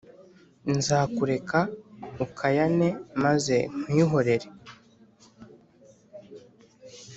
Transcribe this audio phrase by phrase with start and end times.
[0.77, 1.59] Nzakureka
[2.25, 2.89] ukayane,
[3.23, 4.47] maze nkwihorere